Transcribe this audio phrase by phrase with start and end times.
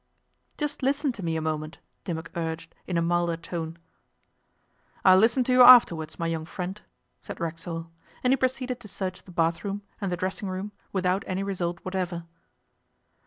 [0.57, 3.77] 'Just listen to me a moment,' Dimmock urged, in a milder tone.
[5.05, 6.81] 'I'll listen to you afterwards, my young friend,'
[7.21, 7.85] said Racksole,
[8.23, 11.77] and he proceeded to search the bath room, and the dressing room, without any result
[11.83, 12.23] whatever.